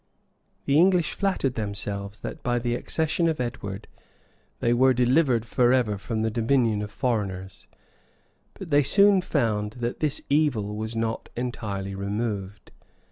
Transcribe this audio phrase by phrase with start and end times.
[0.15, 0.89] [*][* Higden, p.
[0.99, 3.87] 277.] The English flattered themselves that, by the accession of Edward,
[4.59, 7.67] they were delivered forever from the dominion of foreigners;
[8.55, 12.71] but they soon found that this evil was not yet entirely removed.